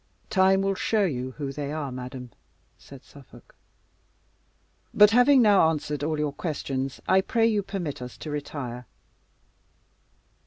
[0.31, 2.31] "Time will show you who they are, madam,"
[2.75, 3.53] said Suffolk.
[4.95, 8.87] "But having now answered all your questions, I pray you permit us to retire."